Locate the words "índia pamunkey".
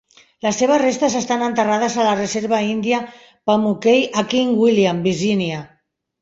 2.69-4.03